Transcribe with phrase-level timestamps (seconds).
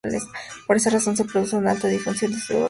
[0.65, 2.59] Por esta razón se produce una alta difusión de su doctrina.